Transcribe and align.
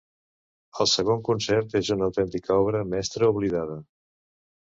El 0.83 0.87
segon 0.91 1.19
concert 1.27 1.75
és 1.81 1.91
una 1.95 2.07
autèntica 2.11 2.57
obra 2.63 2.83
mestra 2.95 3.31
oblidada. 3.35 3.77